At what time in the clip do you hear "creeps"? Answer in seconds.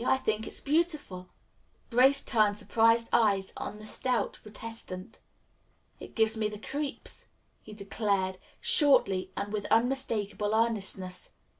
6.57-7.27